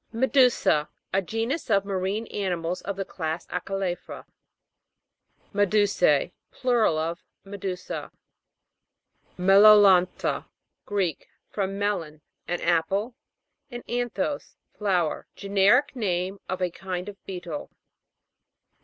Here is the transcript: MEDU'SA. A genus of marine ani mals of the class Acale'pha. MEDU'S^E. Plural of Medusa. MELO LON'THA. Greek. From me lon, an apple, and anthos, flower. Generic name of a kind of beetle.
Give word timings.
MEDU'SA. 0.11 0.87
A 1.13 1.21
genus 1.21 1.69
of 1.69 1.85
marine 1.85 2.25
ani 2.29 2.55
mals 2.55 2.81
of 2.81 2.95
the 2.95 3.05
class 3.05 3.45
Acale'pha. 3.49 4.25
MEDU'S^E. 5.53 6.31
Plural 6.49 6.97
of 6.97 7.23
Medusa. 7.43 8.11
MELO 9.37 9.79
LON'THA. 9.79 10.47
Greek. 10.87 11.27
From 11.51 11.77
me 11.77 11.87
lon, 11.91 12.21
an 12.47 12.61
apple, 12.61 13.13
and 13.69 13.85
anthos, 13.85 14.55
flower. 14.75 15.27
Generic 15.35 15.95
name 15.95 16.39
of 16.49 16.63
a 16.63 16.71
kind 16.71 17.07
of 17.07 17.23
beetle. 17.25 17.69